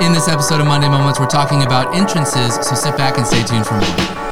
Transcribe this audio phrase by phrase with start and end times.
[0.00, 3.44] In this episode of Monday Moments, we're talking about entrances, so sit back and stay
[3.44, 4.30] tuned for more.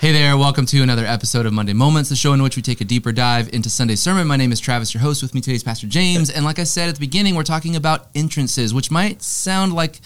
[0.00, 2.82] Hey there, welcome to another episode of Monday Moments, the show in which we take
[2.82, 4.26] a deeper dive into Sunday's sermon.
[4.26, 5.22] My name is Travis, your host.
[5.22, 7.74] With me today is Pastor James, and like I said at the beginning, we're talking
[7.74, 10.00] about entrances, which might sound like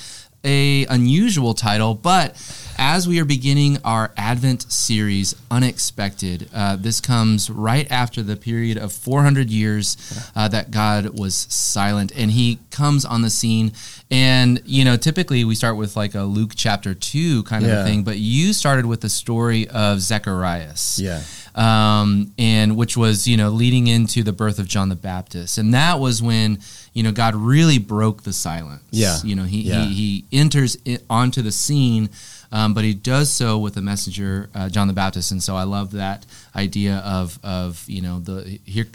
[0.44, 2.36] a unusual title, but
[2.76, 8.76] as we are beginning our Advent series, Unexpected, uh, this comes right after the period
[8.76, 9.96] of 400 years
[10.34, 13.72] uh, that God was silent, and He comes on the scene.
[14.10, 17.84] And you know, typically we start with like a Luke chapter two kind of Yeah.
[17.84, 21.22] thing, but you started with the story of Zacharias Yeah.
[21.54, 25.72] um, and which was you know leading into the birth of John the Baptist, and
[25.74, 26.58] that was when
[26.94, 28.82] you know God really broke the silence.
[28.90, 29.18] Yeah.
[29.22, 29.84] you know he Yeah.
[29.84, 30.76] he, he enters
[31.10, 32.08] onto the scene,
[32.50, 35.64] um, but he does so with a messenger uh, John the Baptist, and so I
[35.64, 36.24] love that
[36.56, 38.86] idea of of you know the here.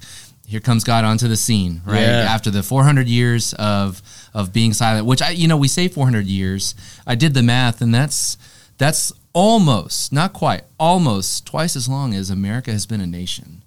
[0.47, 2.01] Here comes God onto the scene, right?
[2.01, 2.25] Yeah.
[2.27, 4.01] After the 400 years of
[4.33, 6.73] of being silent, which I, you know, we say 400 years.
[7.05, 8.35] I did the math, and that's
[8.79, 13.61] that's almost, not quite, almost twice as long as America has been a nation.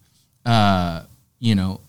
[0.45, 1.03] Uh,
[1.39, 1.81] you know,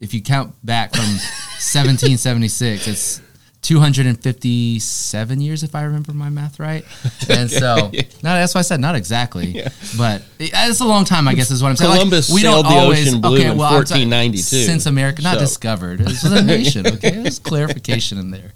[0.00, 3.20] if you count back from 1776, it's
[3.62, 6.84] 257 years, if I remember my math right.
[7.28, 7.90] And so, no,
[8.22, 9.60] that's why I said not exactly,
[9.98, 11.92] but eh, it's a long time, I guess, is what I'm saying.
[11.92, 14.42] Columbus sailed the ocean blue in I'm 1492.
[14.42, 16.86] Since America, not So- discovered, it was a nation.
[16.86, 18.52] Okay, there's clarification in there.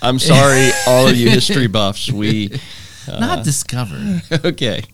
[0.00, 2.10] I'm sorry, all of you history buffs.
[2.10, 2.58] We
[3.08, 4.22] not uh, discovered.
[4.44, 4.84] okay.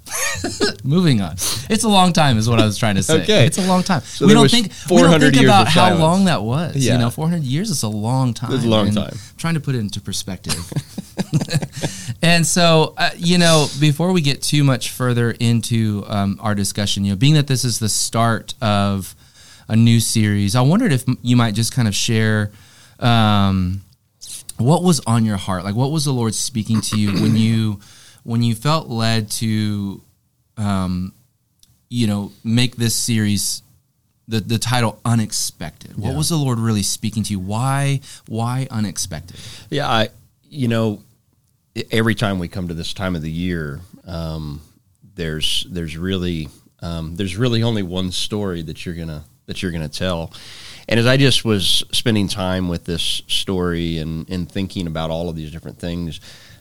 [0.85, 1.33] Moving on.
[1.69, 3.23] It's a long time, is what I was trying to say.
[3.23, 3.47] Okay.
[3.47, 4.03] It's a long time.
[4.03, 6.01] So we don't think we don't 400 think years about how silence.
[6.01, 6.77] long that was.
[6.77, 8.53] You know, 400 years is a long time.
[8.53, 9.15] It's a long time.
[9.37, 10.55] Trying to put it into perspective.
[12.23, 17.05] and so, uh, you know, before we get too much further into um, our discussion,
[17.05, 19.15] you know, being that this is the start of
[19.69, 22.51] a new series, I wondered if you might just kind of share.
[23.01, 23.83] Um,
[24.59, 27.79] what was on your heart like what was the lord speaking to you when you
[28.23, 30.01] when you felt led to
[30.57, 31.13] um
[31.89, 33.63] you know make this series
[34.29, 36.17] the the title unexpected what Yeah.
[36.17, 39.37] was the lord really speaking to you why why unexpected
[39.71, 40.09] Yeah, I
[40.49, 41.03] you know
[41.91, 44.63] every time we come to this time of the year, um,
[45.15, 46.49] there's there's really
[46.81, 50.33] um, there's really only one story that you're gonna that you're gonna tell.
[50.89, 55.29] And as I just was spending time with this story and, and thinking about all
[55.29, 56.21] of these different things,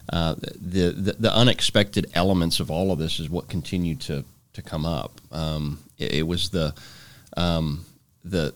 [0.10, 4.24] uh, the, the the unexpected elements of all of this is what continued to
[4.54, 5.20] to come up.
[5.32, 6.74] Um, it, it was the
[7.38, 7.86] um,
[8.24, 8.54] the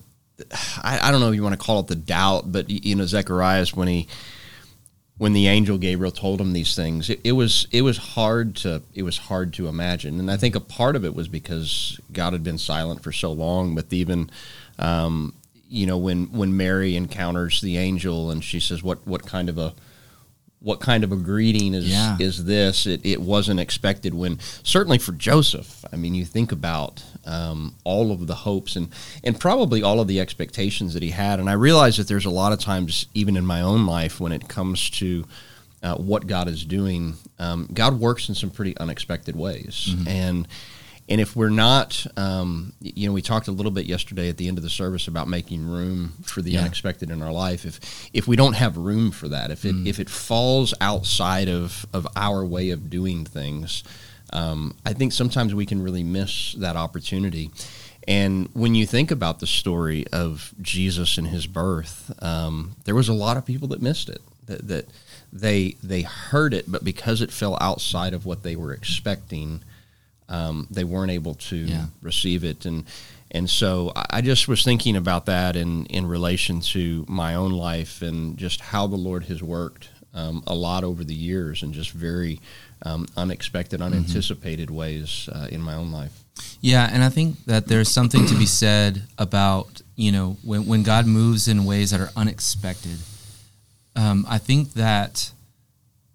[0.84, 3.06] I, I don't know if you want to call it the doubt, but you know
[3.06, 4.08] Zacharias when he
[5.18, 8.82] when the angel Gabriel told him these things, it, it was it was hard to
[8.96, 12.34] it was hard to imagine, and I think a part of it was because God
[12.34, 13.76] had been silent for so long.
[13.76, 14.30] But even
[14.80, 15.34] um,
[15.68, 19.58] you know when when Mary encounters the angel and she says, "What what kind of
[19.58, 19.74] a
[20.62, 22.18] what kind of a greeting is Yeah.
[22.20, 22.86] is this?
[22.86, 25.86] It, it wasn't expected when certainly for Joseph.
[25.94, 28.90] I mean, you think about um, all of the hopes and
[29.24, 31.40] and probably all of the expectations that he had.
[31.40, 34.32] And I realize that there's a lot of times, even in my own life, when
[34.34, 35.26] it comes to
[35.82, 39.96] uh, what God is doing, um, God works in some pretty unexpected ways.
[40.08, 40.46] And
[41.10, 44.48] and if we're not, um, you know, we talked a little bit yesterday at the
[44.48, 46.62] end of the service about making room for the Yeah.
[46.62, 47.66] unexpected in our life.
[47.66, 47.80] If
[48.14, 49.88] if we don't have room for that, if it Mm.
[49.88, 53.84] if it falls outside of of our way of doing things,
[54.32, 57.50] um, I think sometimes we can really miss that opportunity.
[58.08, 63.10] And when you think about the story of Jesus and his birth, um, there was
[63.10, 64.22] a lot of people that missed it.
[64.48, 64.86] That, that
[65.34, 69.62] they they heard it, but because it fell outside of what they were expecting,
[70.30, 71.86] um, they weren't able to Yeah.
[72.02, 72.66] receive it.
[72.66, 72.86] And
[73.32, 78.02] and so I just was thinking about that in in relation to my own life
[78.02, 81.92] and just how the Lord has worked um, a lot over the years and just
[81.92, 82.40] very
[82.84, 86.24] um, unexpected, unanticipated ways uh, in my own life.
[86.62, 90.84] Yeah, and I think that there's something to be said about you know when when
[90.84, 92.98] God moves in ways that are unexpected.
[93.96, 95.32] Um, I think that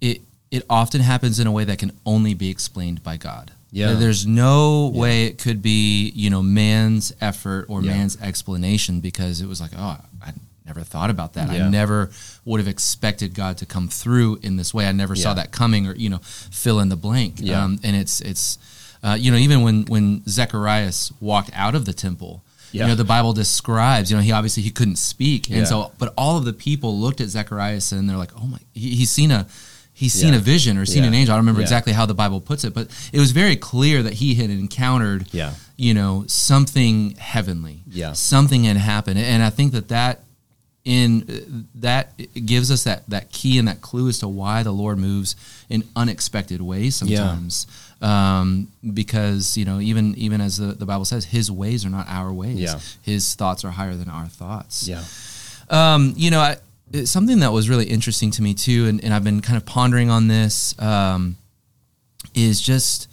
[0.01, 3.53] it it often happens in a way that can only be explained by God.
[3.75, 3.95] Yeah.
[3.95, 7.91] There's no way it could be you know man's effort or Yeah.
[7.97, 10.33] man's explanation because it was like oh I
[10.67, 11.51] never thought about that.
[11.51, 12.11] I never
[12.47, 14.87] would have expected God to come through in this way.
[14.89, 17.35] I never saw that coming or you know fill in the blank.
[17.39, 17.63] Yeah.
[17.65, 18.59] Um, and it's it's
[19.03, 22.43] uh, you know even when when Zacharias walked out of the temple.
[22.73, 24.11] You know the Bible describes.
[24.11, 25.65] You know he obviously he couldn't speak, and Yeah.
[25.65, 28.97] so but all of the people looked at Zacharias and they're like, "Oh my, he,
[28.97, 29.47] he's seen a
[30.05, 30.39] he's seen Yeah.
[30.39, 31.09] a vision or seen Yeah.
[31.09, 31.65] an angel." I don't remember Yeah.
[31.71, 35.27] exactly how the Bible puts it, but it was very clear that he had encountered
[35.33, 35.53] Yeah.
[35.77, 37.83] you know, something heavenly.
[37.91, 38.13] Yeah.
[38.13, 39.19] Something had happened.
[39.19, 40.21] And I think that that
[40.85, 42.13] in that
[42.45, 45.35] gives us that that key and that clue as to why the Lord moves
[45.71, 47.67] in unexpected ways sometimes.
[48.03, 52.07] Um, because you know, even even as the, the Bible says, His ways are not
[52.09, 52.59] our ways.
[52.59, 52.79] Yeah.
[53.01, 54.87] His thoughts are higher than our thoughts.
[54.87, 55.03] Yeah.
[55.71, 56.57] Um, you know, I,
[57.05, 60.11] something that was really interesting to me too, and, and I've been kind of pondering
[60.11, 61.37] on this, um,
[62.35, 63.09] is just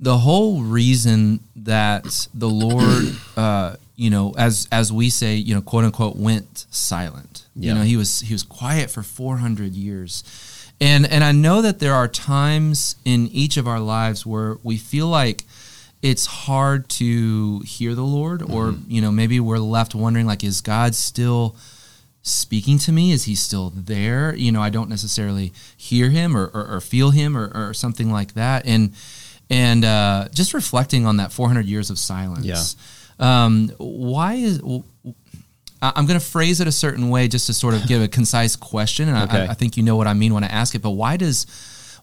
[0.00, 5.60] the whole reason that the Lord, uh, you know, as as we say, you know,
[5.60, 7.46] quote unquote, went silent.
[7.54, 7.72] Yeah.
[7.72, 10.24] You know, he was he was quiet for four hundred years,
[10.80, 14.76] and and I know that there are times in each of our lives where we
[14.76, 15.44] feel like
[16.02, 20.60] it's hard to hear the Lord, or you know, maybe we're left wondering like, is
[20.60, 21.56] God still
[22.24, 23.12] speaking to me?
[23.12, 24.34] Is he still there?
[24.34, 28.10] You know, I don't necessarily hear him or, or, or feel him or, or something
[28.10, 28.66] like that.
[28.66, 28.94] And
[29.50, 32.46] and uh, just reflecting on that 400 years of silence.
[32.46, 33.44] Yeah.
[33.44, 34.60] Um, why is
[35.82, 38.56] I'm going to phrase it a certain way just to sort of give a concise
[38.56, 39.42] question, and Okay.
[39.46, 40.80] I, I think you know what I mean when I ask it.
[40.80, 41.46] But why does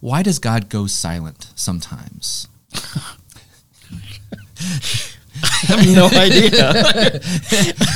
[0.01, 2.47] why does God go silent sometimes?
[5.69, 6.71] I have no idea.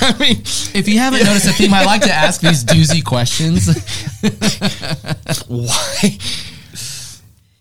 [0.01, 0.41] I mean,
[0.73, 3.67] If you haven't noticed a theme, I like to ask these doozy questions.
[5.47, 6.17] why?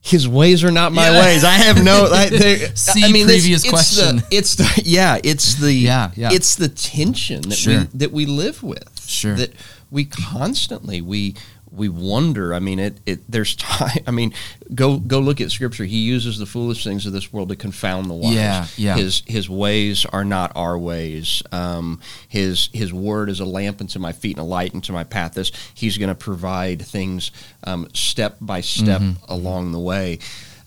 [0.03, 1.21] His ways are not my Yeah.
[1.25, 1.45] ways.
[1.45, 2.09] I have no.
[2.13, 2.29] I,
[2.75, 4.17] See I mean, this- previous it's question.
[4.17, 5.19] The, it's the yeah.
[5.25, 6.29] It's the Yeah, yeah.
[6.33, 7.81] It's the tension that Sure.
[7.81, 9.01] we that we live with.
[9.07, 9.35] Sure.
[9.35, 9.53] That
[9.91, 11.35] we constantly we
[11.75, 12.55] we wonder.
[12.55, 13.99] I mean, it it there's time.
[14.07, 14.33] I mean,
[14.75, 15.85] go go look at scripture.
[15.85, 18.35] He uses the foolish things of this world to confound the wise.
[18.35, 18.97] Yeah, yeah.
[18.97, 21.43] His his ways are not our ways.
[21.53, 25.05] Um, his his word is a lamp unto my feet and a light into my
[25.05, 25.35] path.
[25.35, 27.31] This he's going to provide things
[27.65, 29.33] um, step by step Mm-hmm.
[29.33, 30.19] along the way.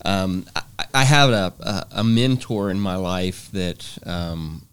[0.05, 0.61] Um, I,
[0.93, 4.63] I have a, a, a mentor in my life that um,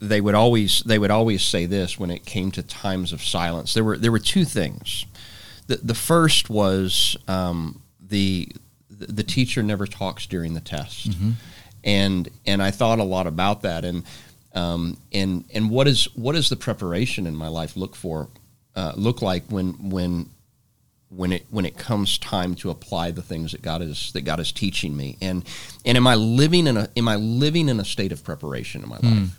[0.00, 3.74] they would always they would always say this when it came to times of silence.
[3.74, 5.06] There were there were two things.
[5.68, 8.50] The the first was um, the
[8.90, 11.10] the teacher never talks during the test,
[11.84, 13.84] and and I thought a lot about that.
[13.84, 14.02] And
[14.54, 18.28] um, and and what is what does the preparation in my life look for
[18.74, 20.30] uh, look like when when
[21.10, 24.40] when it when it comes time to apply the things that God is that God
[24.40, 25.16] is teaching me?
[25.20, 25.44] And
[25.84, 28.88] and am I living in a am I living in a state of preparation in
[28.88, 29.30] my life?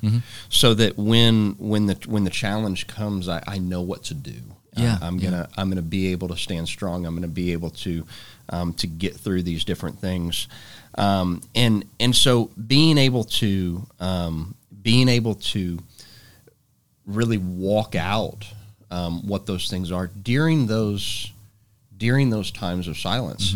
[0.50, 4.42] So that when when the when the challenge comes I, I know what to do
[4.76, 7.06] Yeah, Uh, I'm gonna I'm gonna be able to stand strong.
[7.06, 8.06] I'm gonna be able to
[8.50, 10.48] um, to get through these different things.
[10.96, 15.80] Um, and and so being able to um, being able to
[17.06, 18.46] really walk out
[18.92, 21.32] um, what those things are during those
[21.98, 23.54] during those times of silence.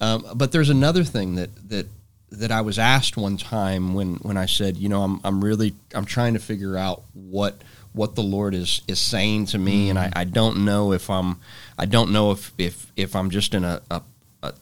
[0.00, 1.86] Um, but there's another thing that that
[2.32, 5.74] that I was asked one time when when I said, you know, I'm I'm really
[5.94, 7.54] I'm trying to figure out what
[7.96, 10.12] what the Lord is is saying to me, and I, mm.
[10.14, 11.40] I don't know if I'm
[11.78, 14.02] I don't know if if if I'm just in a, a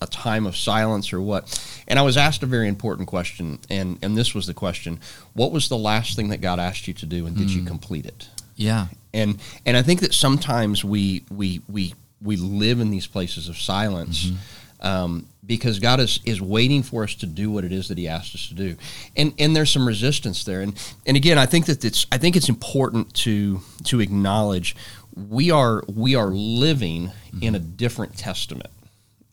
[0.01, 1.43] a time of silence or what.
[1.87, 4.99] And I was asked a very important question, and and this was the question:
[5.33, 7.67] What was the last thing that God asked you to do, and did you mm.
[7.67, 8.29] complete it?
[8.55, 8.87] yeah.
[9.13, 13.57] and and I think that sometimes we we we we live in these places of
[13.57, 14.37] silence mm-hmm.
[14.81, 18.07] Um, because God is is waiting for us to do what it is that He
[18.07, 18.75] asked us to do,
[19.15, 20.73] and and there's some resistance there, and
[21.05, 24.75] and again I think that it's I think it's important to to acknowledge
[25.15, 28.69] we are we are living in a different testament.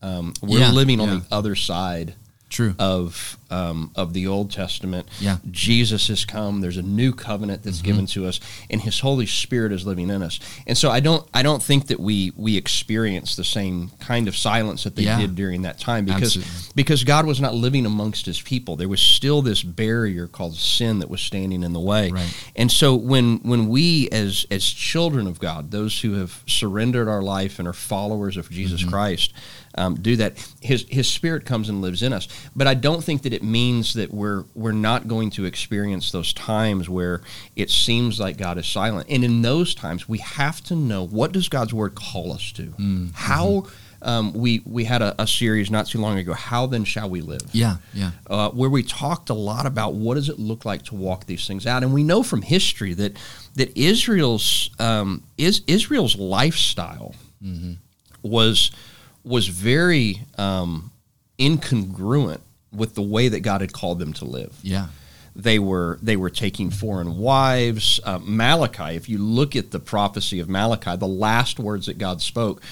[0.00, 1.20] Um, we're Yeah, living on yeah.
[1.28, 2.14] the other side
[2.52, 2.74] True.
[2.78, 5.08] of um, of the Old Testament.
[5.20, 5.36] Yeah.
[5.50, 6.60] Jesus has come.
[6.62, 7.86] There's a new covenant that's Mm-hmm.
[7.86, 8.38] given to us,
[8.70, 10.38] and His Holy Spirit is living in us.
[10.66, 14.36] And so I don't I don't think that we we experience the same kind of
[14.36, 15.18] silence that they Yeah.
[15.18, 16.72] did during that time because Absolutely.
[16.76, 18.76] because God was not living amongst His people.
[18.76, 22.10] There was still this barrier called sin that was standing in the way.
[22.10, 22.50] Right.
[22.56, 27.22] And so when when we as as children of God, those who have surrendered our
[27.22, 28.90] life and are followers of Jesus Mm-hmm.
[28.90, 29.32] Christ,
[29.74, 32.28] um, do that, His His Spirit comes and lives in us.
[32.54, 36.32] But I don't think that it means that we're we're not going to experience those
[36.32, 37.22] times where
[37.56, 39.08] it seems like God is silent.
[39.08, 42.62] And in those times, we have to know what does God's Word call us to.
[42.62, 43.08] Mm-hmm.
[43.14, 43.66] How
[44.02, 46.32] um, we we had a, a series not too long ago.
[46.32, 47.42] How then shall we live?
[47.52, 47.76] Yeah.
[47.94, 48.10] Yeah.
[48.28, 51.46] uh, where we talked a lot about what does it look like to walk these
[51.46, 53.16] things out, and we know from history that
[53.54, 57.14] that Israel's um, is Israel's lifestyle
[58.22, 58.70] was
[59.24, 60.90] was very um,
[61.38, 62.40] incongruent
[62.72, 64.86] with the way that God had called them to live Yeah.
[65.36, 68.00] they were they were taking foreign wives.
[68.04, 72.20] Uh, Malachi, if you look at the prophecy of Malachi, the last words that God
[72.22, 72.62] spoke,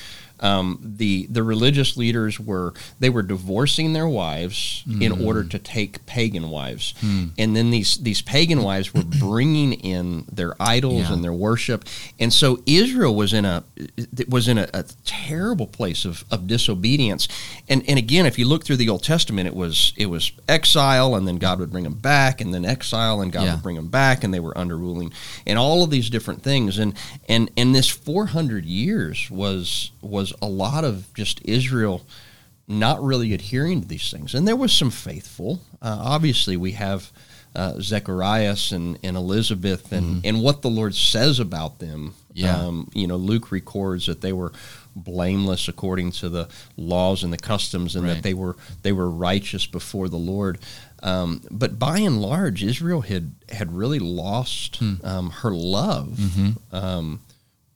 [0.40, 6.04] um, the the religious leaders were they were divorcing their wives in order to take
[6.06, 6.94] pagan wives,
[7.38, 11.12] and then these these pagan wives were bringing in their idols Yeah.
[11.14, 11.84] and their worship,
[12.18, 13.62] and so Israel was in a
[14.28, 17.28] was in a, a terrible place of, of disobedience,
[17.68, 21.14] and and again, if you look through the Old Testament, it was it was exile,
[21.14, 23.54] and then God would bring them back, and then exile, and God Yeah.
[23.54, 25.12] would bring them back, and they were under ruling,
[25.46, 26.94] and all of these different things, and
[27.28, 32.02] and and this four hundred years was was a lot of just Israel
[32.68, 35.60] not really adhering to these things, and there was some faithful.
[35.82, 37.10] Uh, obviously, we have.
[37.52, 42.14] Uh, Zechariah and, and Elizabeth and, and what the Lord says about them.
[42.32, 42.56] Yeah.
[42.56, 44.52] Um, you know, Luke records that they were
[44.94, 48.14] blameless according to the laws and the customs, and Right.
[48.14, 50.60] that they were they were righteous before the Lord.
[51.02, 56.20] Um, but by and large, Israel had had really lost um, her love
[56.70, 57.18] um,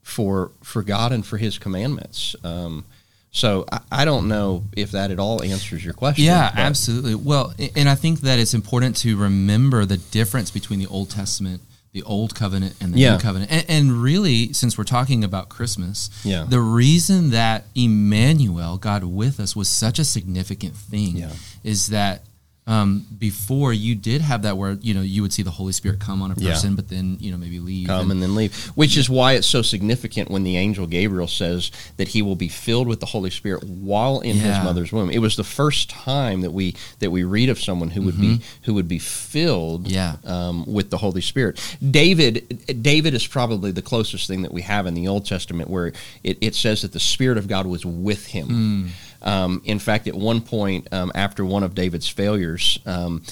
[0.05, 2.37] for for God and for His commandments.
[2.45, 2.85] Um,
[3.33, 6.25] so I, I don't know if that at all answers your question.
[6.25, 7.17] Yeah, but- absolutely.
[7.17, 11.61] Well, and I think that it's important to remember the difference between the Old Testament,
[11.93, 13.15] the Old Covenant, and the Yeah.
[13.17, 13.51] New Covenant.
[13.51, 16.45] And, and really, since we're talking about Christmas, Yeah.
[16.49, 21.33] the reason that Emmanuel, God with us, was such a significant thing Yeah.
[21.65, 22.23] is that
[22.67, 26.01] um, before you did have that where you know you would see the Holy Spirit
[26.01, 26.53] come on a Yeah.
[26.53, 27.89] person, but then you know maybe leave.
[27.89, 28.55] come and- and then leave.
[28.75, 32.49] Which is why it's so significant when the angel Gabriel says that he will be
[32.49, 34.55] filled with the Holy Spirit while in Yeah.
[34.57, 35.11] his mother's womb.
[35.11, 38.41] It was the first time that we that we read of someone who would be
[38.63, 39.95] who would be filled Mm-hmm.
[39.95, 40.17] Yeah.
[40.25, 41.61] um, with the Holy Spirit.
[41.91, 45.93] David David is probably the closest thing that we have in the Old Testament where
[46.23, 48.49] it, it says that the Spirit of God was with him.
[48.49, 48.91] Mm.
[49.25, 53.23] Um, in fact, at one point um, after one of David's failures, um,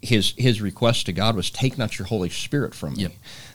[0.00, 3.12] his his request to God was, "Take not your Holy Spirit from me." Yep.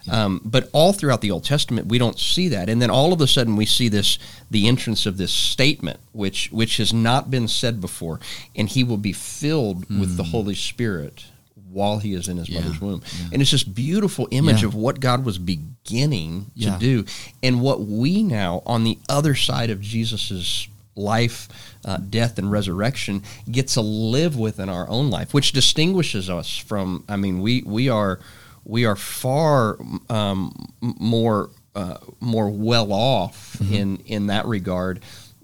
[0.09, 3.19] Um, but all throughout the Old Testament, we don't see that, and then all of
[3.19, 4.17] a sudden, we see this
[4.49, 8.21] the entrance of this statement, which which has not been said before,
[8.55, 11.25] and he will be filled with the Holy Spirit
[11.69, 12.53] while he is in his Hmm.
[12.53, 12.59] Yeah.
[12.61, 13.01] mother's womb,
[13.33, 14.67] and it's this beautiful image Yeah.
[14.67, 16.75] of what God was beginning Yeah.
[16.75, 17.05] to do,
[17.43, 21.47] and what we now on the other side of Jesus's life,
[21.85, 27.03] uh, death, and resurrection get to live within our own life, which distinguishes us from.
[27.07, 28.19] I mean, we we are
[28.65, 29.77] we are far
[30.09, 33.73] um, more uh, more well off Mm-hmm.
[33.73, 34.99] in in that regard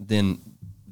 [0.08, 0.38] than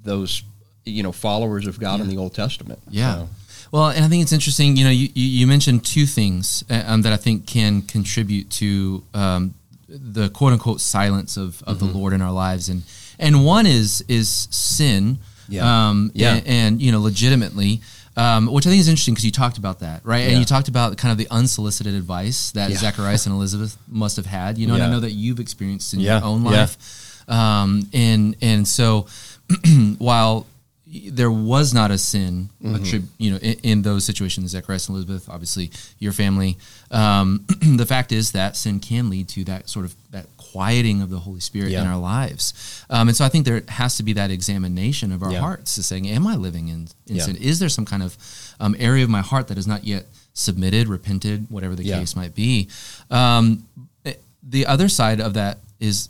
[0.03, 0.43] those
[0.85, 2.79] you know followers of God in the Old Testament.
[2.89, 3.15] Yeah.
[3.15, 3.29] So,
[3.71, 4.75] Well, and I think it's interesting.
[4.77, 8.49] You know, you, you you mentioned two things uh, um, that I think can contribute
[8.61, 9.53] to um,
[9.87, 11.85] the quote unquote silence of, of Mm-hmm.
[11.91, 12.83] the Lord in our lives, and
[13.21, 15.19] and one is is sin.
[15.47, 15.89] Yeah.
[15.89, 16.35] Um, Yeah.
[16.35, 17.81] And, and you know, legitimately.
[18.17, 20.27] Um, which I think is interesting because you talked about that, right?
[20.27, 22.75] And you talked about kind of the unsolicited advice that Yeah.
[22.75, 26.01] Zacharias and Elizabeth must have had, you know, and I know that you've experienced in
[26.01, 26.17] Yeah.
[26.17, 26.51] your own Yeah.
[26.51, 27.23] life.
[27.29, 29.07] Um, and and so
[29.97, 30.45] while
[30.87, 35.29] there was not a sin, attrib- you know, in, in those situations, Zacharias and Elizabeth,
[35.29, 36.57] obviously your family.
[36.91, 41.09] Um, the fact is that sin can lead to that sort of that quieting of
[41.09, 42.53] the Holy Spirit in our lives,
[42.89, 45.39] um, and so I think there has to be that examination of our Yeah.
[45.39, 47.25] hearts to saying, "Am I living in, in Yeah.
[47.25, 47.35] sin?
[47.37, 48.17] Is there some kind of
[48.59, 51.99] um, area of my heart that is not yet submitted, repented, whatever the Yeah.
[51.99, 52.67] case might be?"
[53.09, 53.63] Um,
[54.05, 56.09] eh, the other side of that is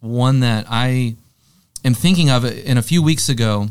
[0.00, 1.14] one that I
[1.84, 2.44] am thinking of.
[2.44, 3.68] in a few weeks ago,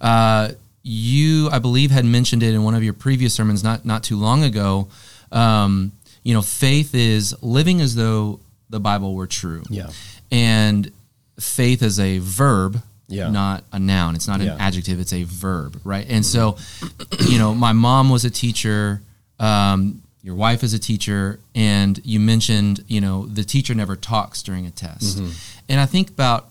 [0.00, 0.50] uh,
[0.82, 4.16] you, I believe, had mentioned it in one of your previous sermons not not too
[4.16, 4.88] long ago.
[5.30, 9.62] Um, you know, faith is living as though the Bible were true.
[9.70, 9.90] Yeah.
[10.30, 10.90] And
[11.40, 13.30] faith is a verb, Yeah.
[13.30, 14.14] not a noun.
[14.14, 14.54] It's not Yeah.
[14.54, 16.06] an adjective, it's a verb, right?
[16.08, 16.56] And so,
[17.28, 19.00] you know, my mom was a teacher,
[19.40, 24.42] um, your wife is a teacher, and you mentioned, you know, the teacher never talks
[24.42, 25.18] during a test.
[25.68, 26.50] And I think about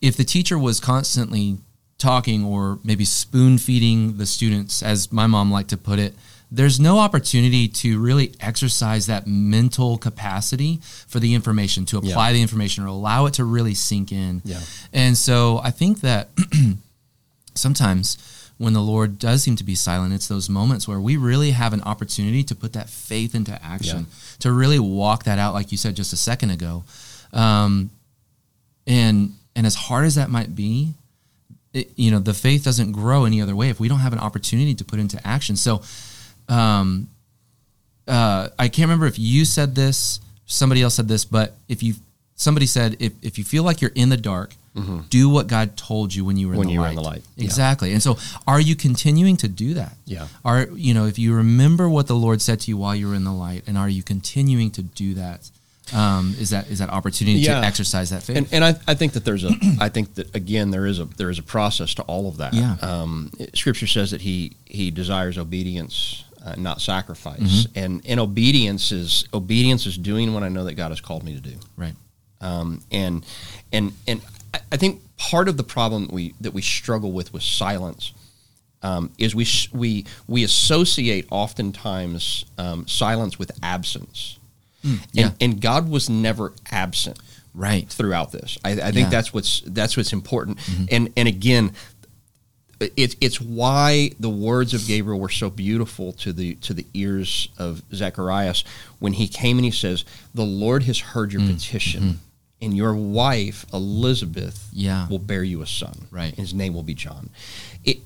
[0.00, 1.58] if the teacher was constantly
[1.98, 6.14] talking or maybe spoon feeding the students, as my mom liked to put it,
[6.50, 12.40] there's no opportunity to really exercise that mental capacity for the information, to apply the
[12.40, 14.40] information or allow it to really sink in.
[14.44, 14.60] Yeah.
[14.92, 16.28] And so I think that
[17.54, 18.16] sometimes
[18.56, 21.72] when the Lord does seem to be silent, it's those moments where we really have
[21.72, 24.06] an opportunity to put that faith into action,
[24.40, 26.82] to really walk that out, like you said just a second ago.
[27.32, 27.90] Um,
[28.86, 30.94] and and as hard as that might be,
[31.72, 34.18] it, you know, the faith doesn't grow any other way if we don't have an
[34.18, 35.56] opportunity to put into action.
[35.56, 35.82] So,
[36.48, 37.08] um,
[38.06, 41.94] uh, I can't remember if you said this, somebody else said this, but if you
[42.36, 44.54] somebody said if, if you feel like you're in the dark,
[45.10, 46.68] do what God told you when you were in Mm-hmm.
[46.68, 46.90] When the you were light.
[46.90, 47.22] in the light.
[47.34, 47.44] Yeah.
[47.46, 47.92] Exactly.
[47.92, 49.96] And so, are you continuing to do that?
[50.04, 50.28] Yeah.
[50.44, 53.14] Are you know if you remember what the Lord said to you while you were
[53.16, 55.50] in the light, and are you continuing to do that
[55.92, 57.60] um, is that is that opportunity Yeah.
[57.60, 58.36] to exercise that faith.
[58.36, 59.50] And, and I, I think that there's a
[59.80, 62.54] I think that again there is a there is a process to all of that.
[62.54, 62.76] Yeah.
[62.80, 67.40] Um, it- scripture says that he he desires obedience, uh, not sacrifice.
[67.66, 67.78] Mm-hmm.
[67.78, 71.34] And and obedience is obedience is doing what I know that God has called me
[71.34, 71.56] to do.
[71.76, 71.94] right.
[72.40, 73.24] Um, and
[73.72, 74.20] and and
[74.72, 78.12] I- think part of the problem that we that we struggle with with silence
[78.82, 84.38] um, is we we we associate oftentimes um, silence with absence,
[84.84, 85.26] yeah.
[85.26, 87.18] and, and God was never absent
[87.54, 87.88] Right.
[87.88, 88.56] throughout this.
[88.64, 89.08] I, I think Yeah.
[89.10, 90.58] that's what's that's what's important.
[90.92, 91.72] And and again,
[92.80, 97.48] it's it's why the words of Gabriel were so beautiful to the to the ears
[97.58, 98.62] of Zacharias
[99.00, 100.04] when he came and he says,
[100.34, 102.12] "The Lord has heard your mm, petition." Mm-hmm.
[102.60, 105.06] And your wife Elizabeth Yeah.
[105.06, 106.08] will bear you a son.
[106.10, 106.34] Right.
[106.34, 107.30] His name will be John.
[107.84, 107.98] It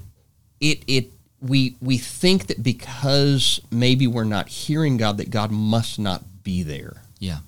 [0.61, 1.11] it it
[1.41, 6.62] we we think that because maybe we're not hearing God that God must not be
[6.62, 7.38] there Yeah.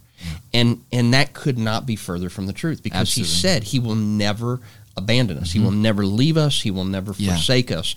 [0.55, 3.35] and and that could not be further from the truth because Absolutely.
[3.35, 4.61] he said he will never
[4.97, 5.53] abandon us.
[5.53, 5.83] He will mm-hmm.
[5.83, 6.63] never leave us.
[6.63, 7.33] He will never Yeah.
[7.33, 7.95] forsake us.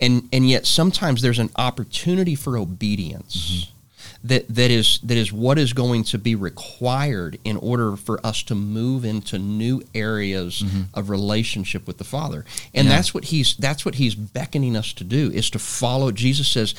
[0.00, 4.28] And and yet sometimes there's an opportunity for obedience mm-hmm.
[4.28, 8.42] that that is that is what is going to be required in order for us
[8.44, 10.82] to move into new areas mm-hmm.
[10.94, 12.44] of relationship with the father.
[12.74, 12.96] And Yeah.
[12.96, 16.10] that's what he's that's what he's beckoning us to do is to follow.
[16.12, 16.74] Jesus says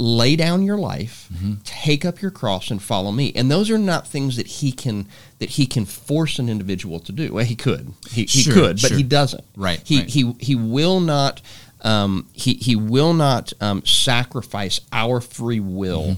[0.00, 1.28] lay down your life
[1.64, 3.32] take up your cross and follow me.
[3.34, 5.06] And those are not things that he can
[5.40, 7.32] that he can force an individual to do.
[7.32, 7.92] Well he could.
[8.10, 8.96] He, he Sure, could but sure.
[8.96, 9.42] he doesn't.
[9.56, 10.08] Right, he right.
[10.08, 11.40] he he will not
[11.82, 16.16] um, he he will not um, sacrifice our free will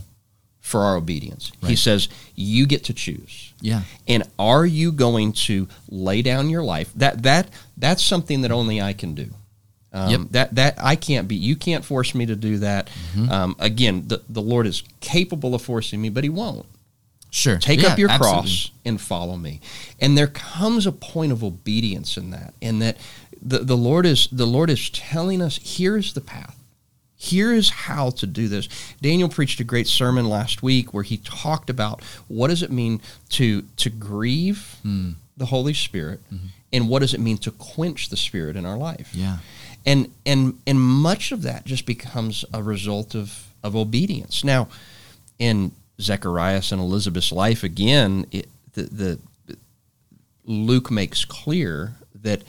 [0.60, 1.50] for our obedience.
[1.60, 1.75] He Mm-hmm.
[1.76, 3.52] Says you get to choose.
[3.62, 3.82] Yeah.
[4.08, 6.92] and are you going to lay down your life?
[6.96, 9.28] That that that's something that only i can do
[9.92, 10.20] um, Yep.
[10.30, 13.30] that that i can't be you can't force me to do that Mm-hmm.
[13.30, 16.66] um, again the, the lord is capable of forcing me but he won't
[17.32, 17.59] Sure.
[17.59, 18.40] take Yeah, up your absolutely.
[18.40, 19.61] cross and follow me
[20.00, 22.97] and there comes a point of obedience in that and that
[23.40, 26.56] the, the lord is the lord is telling us here's the path
[27.23, 28.67] here is how to do this
[29.03, 32.99] daniel preached a great sermon last week where he talked about what does it mean
[33.29, 35.11] to to grieve Hmm.
[35.37, 36.47] the holy spirit Mm-hmm.
[36.73, 39.39] and what does it mean to quench the spirit in our life Yeah.
[39.85, 44.43] and and and much of that just becomes a result of of obedience.
[44.43, 44.69] Now,
[45.39, 49.19] in Zechariah's and Elizabeth's life, again, it, the, the
[50.47, 52.43] Luke makes clear that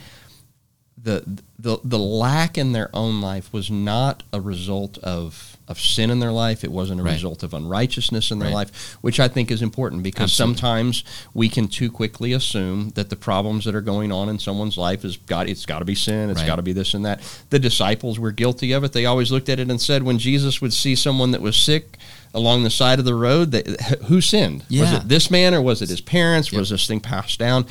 [1.04, 1.24] the
[1.58, 6.18] the the lack in their own life was not a result of of sin in
[6.20, 6.64] their life.
[6.64, 7.14] It wasn't a Right.
[7.14, 8.54] result of unrighteousness in their Right.
[8.68, 10.56] life, which I think is important because Absolutely.
[10.60, 14.76] sometimes we can too quickly assume that the problems that are going on in someone's
[14.76, 16.46] life is got it's got to be sin, it's Right.
[16.46, 17.20] got to be this and that.
[17.50, 18.92] The disciples were guilty of it.
[18.92, 21.96] They always looked at it and said when Jesus would see someone that was sick
[22.34, 23.66] along the side of the road, that
[24.06, 24.64] who sinned?
[24.70, 26.50] Was it this man or was it his parents?
[26.52, 26.58] Yep.
[26.60, 27.66] Was this thing passed down?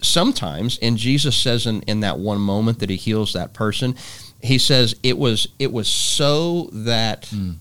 [0.00, 3.96] Sometimes, and Jesus says in, in that one moment that he heals that person,
[4.42, 7.52] he says it was it was so that Hmm.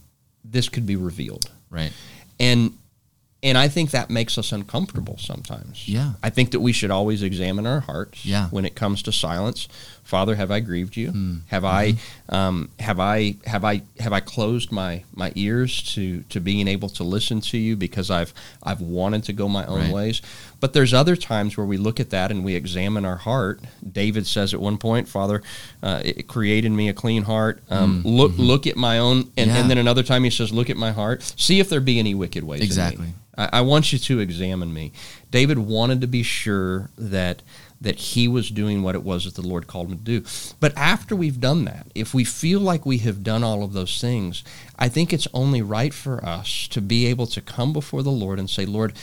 [0.43, 1.49] this could be revealed.
[1.69, 1.93] Right.
[2.39, 2.77] And
[3.41, 5.87] and I think that makes us uncomfortable sometimes.
[5.87, 6.13] Yeah.
[6.23, 8.47] I think that we should always examine our hearts Yeah.
[8.49, 9.67] when it comes to silence.
[10.03, 11.11] Father, have I grieved you?
[11.11, 11.35] Hmm.
[11.47, 11.95] Have I
[12.29, 16.89] um, have I have I have I closed my my ears to to being able
[16.89, 19.91] to listen to you because I've I've wanted to go my own Right.
[19.93, 20.21] ways.
[20.59, 23.59] But there's other times where we look at that and we examine our heart.
[23.91, 25.41] David says at one point, Father,
[25.81, 27.61] uh, it created me a clean heart.
[27.69, 29.39] Um, Look look at my own, and, Hmm.
[29.41, 29.49] Mm-hmm.
[29.49, 29.61] Yeah.
[29.61, 31.23] and then another time he says, look at my heart.
[31.37, 32.59] See if there be any wicked ways.
[32.59, 33.07] in me." Exactly.
[33.37, 34.91] I, I want you to examine me.
[35.31, 37.41] David wanted to be sure that
[37.83, 40.25] that he was doing what it was that the Lord called him to do.
[40.59, 43.99] But after we've done that, if we feel like we have done all of those
[43.99, 44.43] things,
[44.79, 48.39] I think it's only right for us to be able to come before the Lord
[48.39, 48.93] and say, Lord,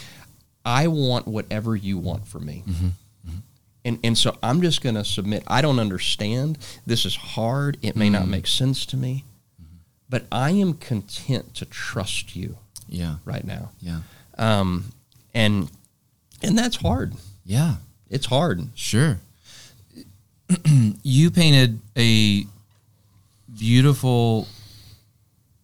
[0.64, 2.64] I want whatever you want for me.
[2.66, 2.86] Mm-hmm.
[2.86, 3.38] Mm-hmm.
[3.84, 5.44] And, and so I'm just going to submit.
[5.46, 6.58] I don't understand.
[6.86, 7.76] This is hard.
[7.82, 8.28] It may not mm.
[8.30, 9.24] make sense to me.
[9.60, 9.74] Mm-hmm.
[10.08, 12.56] But I am content to trust you
[12.88, 13.16] Yeah.
[13.26, 14.00] right now Yeah.
[14.38, 14.92] um,
[15.34, 15.70] and
[16.42, 17.12] and that's hard.
[17.44, 17.76] Yeah.
[18.11, 18.66] It's hard.
[18.75, 19.18] Sure.
[21.03, 22.44] you painted a
[23.57, 24.46] beautiful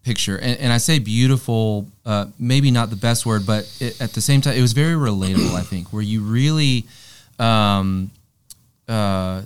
[0.05, 4.13] picture, and, and I say beautiful, uh, maybe not the best word, but it, at
[4.13, 5.55] the same time, it was very relatable.
[5.55, 6.85] I think where you really,
[7.39, 8.11] um,
[8.89, 9.43] uh,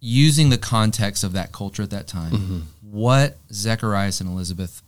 [0.00, 4.82] using the context of that culture at that time, what Zacharias and Elizabeth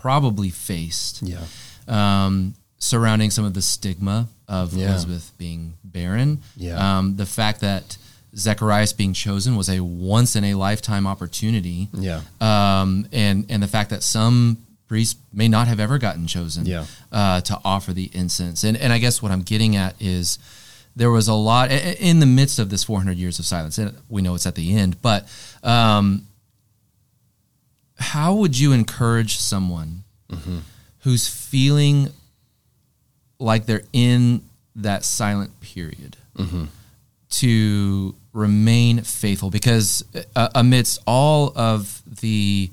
[0.00, 1.44] probably faced Yeah.
[1.86, 4.90] um, surrounding some of the stigma of Yeah.
[4.90, 6.40] Elizabeth being barren.
[6.56, 6.98] Yeah.
[6.98, 7.96] Um, the fact that
[8.36, 11.88] Zacharias being chosen was a once in a lifetime opportunity.
[11.94, 12.22] Yeah.
[12.40, 16.86] Um, and, and the fact that some priest may not have ever gotten chosen Yeah.
[17.12, 18.64] uh, to offer the incense.
[18.64, 20.38] And and I guess what I'm getting at is
[20.96, 23.78] there was a lot in the midst of this 400 years of silence.
[23.78, 25.28] And we know it's at the end, but
[25.62, 26.26] um,
[27.98, 30.02] how would you encourage someone
[31.00, 32.08] who's feeling
[33.42, 34.42] like they're in
[34.76, 36.16] that silent period
[37.30, 39.50] to remain faithful?
[39.50, 40.04] Because
[40.36, 42.70] uh, amidst all of the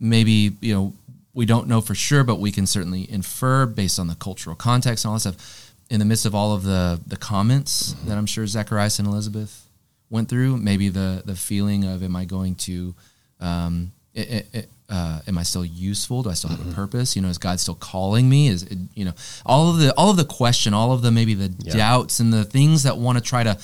[0.00, 0.92] maybe you know
[1.34, 5.04] we don't know for sure, but we can certainly infer based on the cultural context
[5.04, 5.72] and all that stuff.
[5.90, 9.68] In the midst of all of the the comments that I'm sure Zacharias and Elizabeth
[10.10, 12.94] went through, maybe the the feeling of am I going to
[13.40, 16.22] um, i- i- uh, am I still useful?
[16.22, 17.14] Do I still have a purpose?
[17.14, 18.48] You know, is God still calling me?
[18.48, 19.12] Is it, you know
[19.44, 22.44] all of the all of the question, all of the maybe the doubts and the
[22.44, 23.56] things that want to try to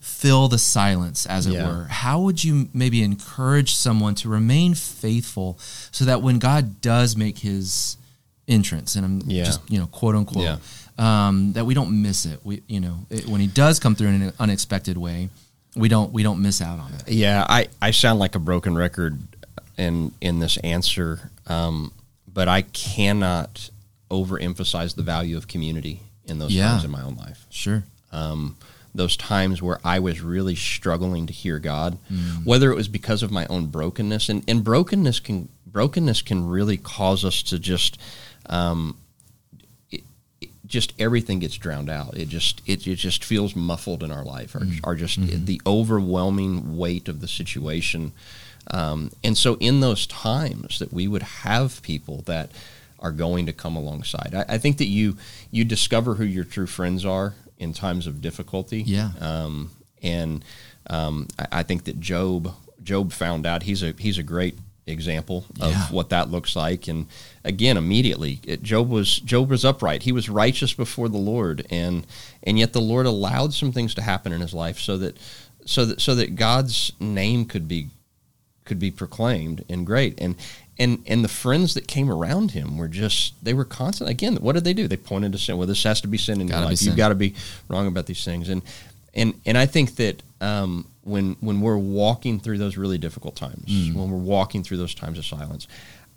[0.00, 1.66] fill the silence, as it Yeah.
[1.68, 1.84] were.
[1.84, 5.58] How would you maybe encourage someone to remain faithful
[5.92, 7.96] so that when God does make His
[8.48, 9.44] entrance, and I'm Yeah.
[9.44, 10.56] just you know quote unquote, Yeah.
[11.28, 12.40] um, that we don't miss it.
[12.44, 15.30] We you know it, when He does come through in an unexpected way,
[15.76, 17.12] we don't we don't miss out on it.
[17.12, 19.20] Yeah, I, I sound like a broken record
[19.78, 21.92] in in this answer, um,
[22.32, 23.70] but I cannot
[24.10, 26.68] overemphasize the value of community in those Yeah.
[26.72, 27.46] times in my own life.
[27.50, 27.84] Sure.
[28.12, 28.56] Um,
[28.94, 31.96] those times where I was really struggling to hear God,
[32.44, 36.76] whether it was because of my own brokenness, and, and brokenness can brokenness can really
[36.76, 37.96] cause us to just
[38.50, 38.96] um,
[39.90, 40.02] it,
[40.42, 42.16] it- just everything gets drowned out.
[42.18, 46.76] It just it, it just feels muffled in our life, or, or just the overwhelming
[46.76, 48.12] weight of the situation.
[48.70, 52.50] Um, and so, in those times, that we would have people that
[52.98, 54.34] are going to come alongside.
[54.34, 55.16] I, I think that you
[55.50, 58.82] you discover who your true friends are in times of difficulty.
[58.82, 59.10] Yeah.
[59.20, 59.70] Um,
[60.02, 60.44] and
[60.88, 65.44] um, I, I think that Job Job found out he's a he's a great example
[65.60, 65.86] of Yeah.
[65.90, 66.88] what that looks like.
[66.88, 67.06] And
[67.44, 70.02] again, immediately, it, Job was Job was upright.
[70.02, 72.06] He was righteous before the Lord, and
[72.44, 75.16] and yet the Lord allowed some things to happen in his life so that
[75.66, 77.90] so that so that God's name could be
[78.64, 80.14] could be proclaimed and great.
[80.20, 80.36] And
[80.78, 84.08] and and the friends that came around him were just they were constant.
[84.10, 84.88] Again what did they do?
[84.88, 85.56] They pointed to sin.
[85.58, 86.82] Well this has to be sin in Gotta your life.
[86.82, 87.34] you've got to be
[87.68, 88.48] wrong about these things.
[88.48, 88.62] And
[89.14, 93.64] and and I think that um, when when we're walking through those really difficult times
[93.68, 93.94] Mm.
[93.94, 95.66] when we're walking through those times of silence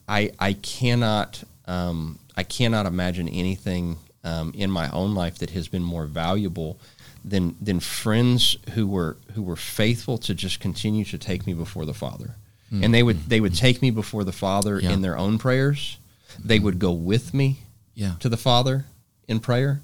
[0.07, 5.67] I I cannot um, I cannot imagine anything um, in my own life that has
[5.67, 6.79] been more valuable
[7.25, 11.85] than than friends who were who were faithful to just continue to take me before
[11.85, 12.35] the Father,
[12.69, 12.83] hmm.
[12.83, 13.57] and they would they would hmm.
[13.57, 14.91] take me before the Father Yeah.
[14.91, 15.97] in their own prayers.
[16.43, 17.59] They would go with me
[17.95, 18.15] Yeah.
[18.19, 18.85] to the Father
[19.27, 19.81] in prayer,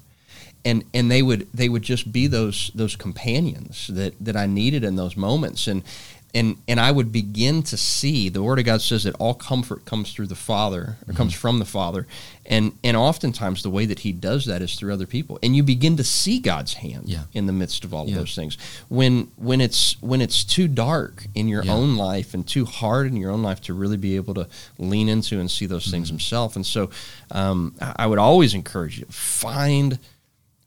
[0.64, 4.84] and and they would they would just be those those companions that that I needed
[4.84, 5.82] in those moments, and
[6.34, 9.84] and and I would begin to see the Word of God says that all comfort
[9.84, 12.06] comes through the Father or comes from the Father,
[12.46, 15.62] and and oftentimes the way that He does that is through other people, and you
[15.62, 17.24] begin to see God's hand Yeah.
[17.34, 18.12] in the midst of all Yeah.
[18.14, 18.56] of those things.
[18.88, 21.74] When when it's when it's too dark in your Yeah.
[21.74, 24.46] own life and too hard in your own life to really be able to
[24.78, 25.90] lean into and see those Mm-hmm.
[25.90, 26.88] things himself, and so
[27.30, 29.98] um, I I would always encourage you find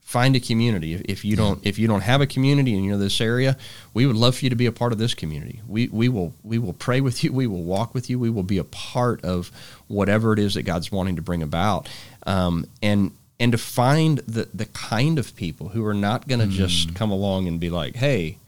[0.06, 0.94] find a community.
[0.94, 3.56] If, if you don't if you don't have a community in you know this area
[3.92, 5.60] we would love for you to be a part of this community.
[5.66, 7.32] We we will we will pray with you.
[7.32, 8.16] We will walk with you.
[8.16, 9.50] We will be a part of
[9.88, 11.88] whatever it is that god's wanting to bring about.
[12.24, 16.46] Um, and and to find the the kind of people who are not going to
[16.46, 18.38] just come along and be like hey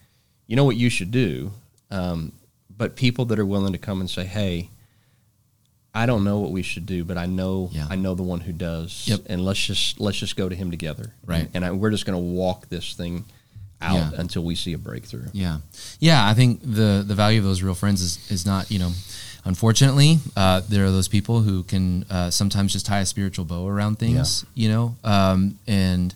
[0.47, 1.51] you know what you should do?
[1.91, 2.33] Um,
[2.75, 4.71] but people that are willing to come and say hey
[5.95, 7.87] I don't know what we should do, but I know Yeah.
[7.91, 9.23] I know the one who does, Yep.
[9.27, 11.49] and let's just let's just go to him together, Right.
[11.55, 13.25] And I, we're just going to walk this thing
[13.81, 14.21] out Yeah.
[14.21, 15.29] until we see a breakthrough.
[15.33, 15.59] Yeah,
[16.01, 16.27] yeah.
[16.29, 18.93] I think the the value of those real friends is is not you know.
[19.45, 23.67] Unfortunately, uh, there are those people who can uh, sometimes just tie a spiritual bow
[23.67, 24.97] around things, you know.
[25.05, 26.15] Um, and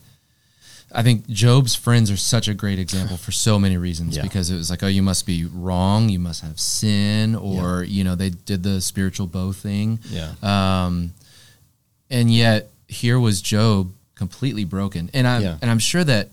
[0.95, 4.23] I think Job's friends are such a great example for so many reasons Yeah.
[4.23, 8.05] because it was like, oh, you must be wrong, you must have sin, or you
[8.05, 9.99] know, they did the spiritual bow thing.
[10.11, 10.33] Yeah.
[10.43, 11.13] Um,
[12.11, 15.57] and yet here was Job completely broken, and I'm Yeah.
[15.63, 16.29] and I'm sure that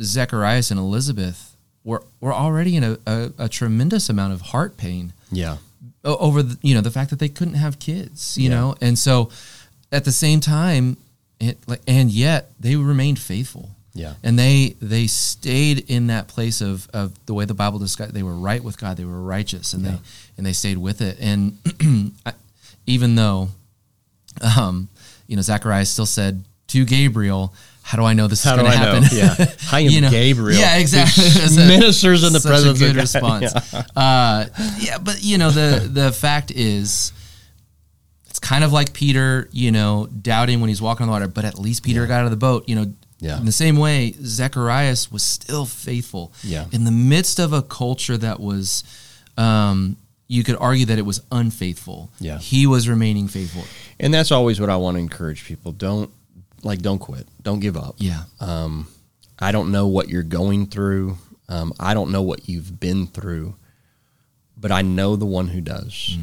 [0.00, 5.12] Zacharias and Elizabeth were were already in a, a, a tremendous amount of heart pain
[5.32, 5.56] Yeah,
[6.04, 8.54] over the, you know the fact that they couldn't have kids, you Yeah.
[8.56, 9.30] know, and so
[9.92, 10.96] at the same time,
[11.40, 13.70] it, like, and yet they remained faithful.
[13.96, 14.14] Yeah.
[14.24, 18.12] and they they stayed in that place of of the way the Bible describes.
[18.12, 18.96] They were right with God.
[18.96, 19.96] They were righteous, and they
[20.36, 21.16] and they stayed with it.
[21.20, 21.58] And
[22.26, 22.32] I,
[22.86, 23.48] even though,
[24.58, 24.88] um,
[25.28, 28.72] you know, Zacharias still said to Gabriel, "How do I know this How is going
[28.72, 29.00] to I know?
[29.00, 29.54] happen?" Yeah.
[29.72, 30.10] I am You know?
[30.10, 30.58] Gabriel.
[30.58, 31.24] Yeah, exactly.
[31.62, 33.54] a- ministers in the presence a good response.
[33.94, 34.46] Uh,
[34.80, 37.12] yeah, but you know the the fact is,
[38.28, 41.44] it's kind of like Peter, you know, doubting when he's walking on the water, but
[41.44, 42.92] at least Peter got out of the boat, you know.
[43.24, 43.38] Yeah.
[43.38, 46.34] In the same way, Zacharias was still faithful.
[46.42, 46.66] Yeah.
[46.72, 48.84] In the midst of a culture that was,
[49.38, 49.96] um,
[50.28, 52.10] you could argue that it was unfaithful.
[52.20, 52.38] Yeah.
[52.38, 53.64] He was remaining faithful.
[53.98, 55.72] And that's always what I want to encourage people.
[55.72, 56.10] Don't
[56.62, 57.26] like don't quit.
[57.42, 57.94] Don't give up.
[57.96, 58.24] Yeah.
[58.40, 58.88] Um,
[59.38, 61.16] I don't know what you're going through.
[61.48, 63.56] Um, I don't know what you've been through,
[64.54, 66.18] but I know the one who does.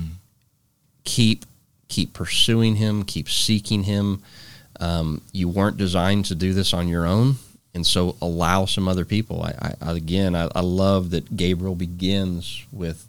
[1.04, 1.46] Keep
[1.88, 3.04] keep pursuing him.
[3.04, 4.22] Keep seeking him.
[4.82, 7.36] Um, you weren't designed to do this on your own,
[7.74, 9.44] and so allow some other people.
[9.44, 13.08] I, I again, I, I love that Gabriel begins with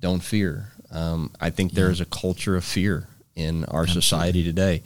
[0.00, 4.82] "Don't fear." Um, I think there is a culture of fear in our society today,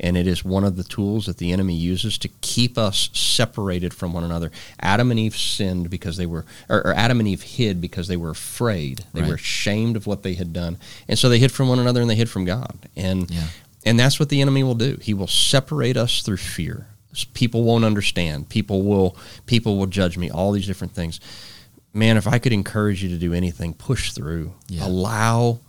[0.00, 3.92] and it is one of the tools that the enemy uses to keep us separated
[3.94, 4.50] from one another.
[4.80, 8.16] Adam and Eve sinned because they were, or, or Adam and Eve hid because they
[8.16, 9.04] were afraid.
[9.12, 9.28] They Right.
[9.28, 12.08] were ashamed of what they had done, and so they hid from one another and
[12.10, 12.76] they hid from God.
[12.96, 13.46] And Yeah.
[13.84, 14.98] And that's what the enemy will do.
[15.00, 16.88] He will separate us through fear.
[17.34, 18.48] People won't understand.
[18.48, 19.16] People will
[19.46, 20.30] people will judge me.
[20.30, 21.20] All these different things.
[21.92, 24.54] Man, if I could encourage you to do anything, push through.
[24.68, 24.86] Yeah.
[24.86, 25.60] Allow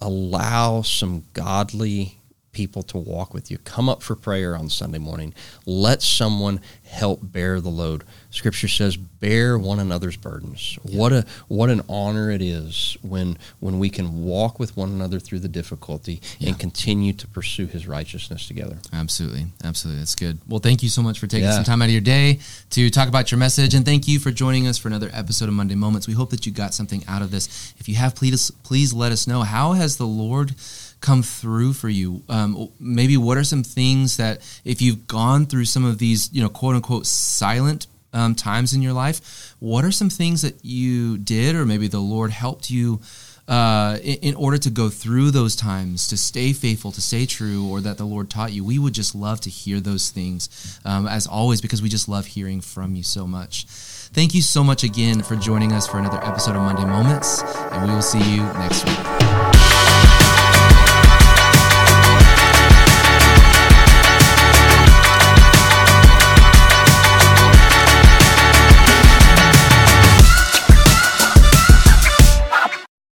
[0.00, 2.18] allow some godly
[2.52, 3.56] people to walk with you.
[3.58, 5.32] Come up for prayer on Sunday morning.
[5.64, 8.04] Let someone help bear the load.
[8.30, 13.78] Scripture says, "Bear one another's burdens." What a what an honor it is when when
[13.78, 16.50] we can walk with one another through the difficulty Yeah.
[16.50, 18.78] and continue to pursue His righteousness together.
[18.92, 19.46] Absolutely.
[19.64, 20.00] Absolutely.
[20.00, 20.38] That's good.
[20.46, 21.54] Well, thank you so much for taking Yeah.
[21.54, 22.38] some time out of your day
[22.70, 23.74] to talk about your message.
[23.74, 26.06] And thank you for joining us for another episode of Monday Moments.
[26.06, 27.48] We hope that you got something out of this.
[27.78, 29.42] If you have, please, please let us know.
[29.42, 30.54] How has the Lord
[31.02, 32.22] come through for you?
[32.28, 36.42] Um, maybe what are some things that, if you've gone through some of these, you
[36.42, 41.18] know, quote unquote, silent um, times in your life, what are some things that you
[41.18, 43.00] did, or maybe the Lord helped you
[43.48, 47.68] uh, in, in order to go through those times, to stay faithful, to stay true,
[47.68, 51.06] or that the Lord taught you, we would just love to hear those things, um,
[51.06, 53.66] as always, because we just love hearing from you so much.
[54.14, 57.88] Thank you so much again for joining us for another episode of Monday Moments, and
[57.88, 59.51] we will see you next week.